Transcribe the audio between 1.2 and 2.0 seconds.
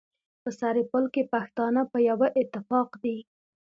پښتانه په